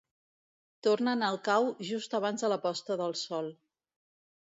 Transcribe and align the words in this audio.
Tornen 0.87 1.27
al 1.27 1.37
cau 1.49 1.69
just 1.91 2.19
abans 2.23 2.47
de 2.47 2.53
la 2.57 2.61
posta 2.67 3.01
del 3.05 3.19
sol. 3.25 3.57